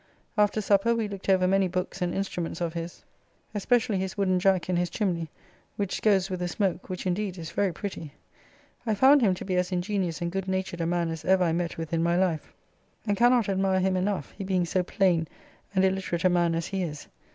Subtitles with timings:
[0.35, 3.03] After supper we looked over many books, and instruments of his,
[3.53, 5.29] especially his wooden jack in his chimney,
[5.75, 8.11] which goes with the smoke, which indeed is very pretty.
[8.83, 11.51] I found him to be as ingenious and good natured a man as ever I
[11.51, 12.51] met with in my life,
[13.05, 15.27] and cannot admire him enough, he being so plain
[15.75, 17.07] and illiterate a man as he is.